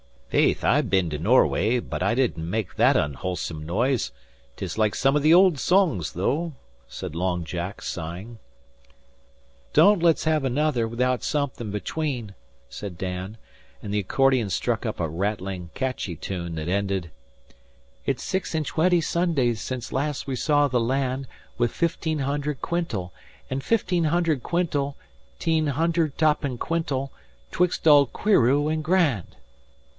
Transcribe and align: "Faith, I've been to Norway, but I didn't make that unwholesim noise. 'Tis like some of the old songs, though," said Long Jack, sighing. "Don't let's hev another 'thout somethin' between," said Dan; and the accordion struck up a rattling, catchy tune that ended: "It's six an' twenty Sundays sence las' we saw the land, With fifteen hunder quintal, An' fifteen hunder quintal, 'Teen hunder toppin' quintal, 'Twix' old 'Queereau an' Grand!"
"Faith, 0.29 0.63
I've 0.63 0.89
been 0.89 1.09
to 1.09 1.19
Norway, 1.19 1.79
but 1.79 2.01
I 2.01 2.15
didn't 2.15 2.49
make 2.49 2.75
that 2.75 2.95
unwholesim 2.95 3.65
noise. 3.65 4.11
'Tis 4.55 4.77
like 4.77 4.95
some 4.95 5.15
of 5.15 5.23
the 5.23 5.33
old 5.33 5.59
songs, 5.59 6.13
though," 6.13 6.53
said 6.87 7.13
Long 7.15 7.43
Jack, 7.43 7.81
sighing. 7.81 8.39
"Don't 9.73 10.01
let's 10.01 10.23
hev 10.23 10.45
another 10.45 10.89
'thout 10.89 11.21
somethin' 11.21 11.69
between," 11.69 12.33
said 12.69 12.97
Dan; 12.97 13.37
and 13.83 13.93
the 13.93 13.99
accordion 13.99 14.49
struck 14.49 14.85
up 14.85 15.01
a 15.01 15.07
rattling, 15.09 15.69
catchy 15.75 16.15
tune 16.15 16.55
that 16.55 16.69
ended: 16.69 17.11
"It's 18.05 18.23
six 18.23 18.55
an' 18.55 18.63
twenty 18.63 19.01
Sundays 19.01 19.59
sence 19.61 19.91
las' 19.91 20.25
we 20.25 20.37
saw 20.37 20.69
the 20.69 20.79
land, 20.79 21.27
With 21.57 21.71
fifteen 21.71 22.19
hunder 22.19 22.53
quintal, 22.55 23.11
An' 23.51 23.59
fifteen 23.59 24.05
hunder 24.05 24.37
quintal, 24.37 24.95
'Teen 25.39 25.67
hunder 25.67 26.07
toppin' 26.07 26.57
quintal, 26.57 27.11
'Twix' 27.51 27.85
old 27.85 28.13
'Queereau 28.13 28.69
an' 28.69 28.81
Grand!" 28.81 29.35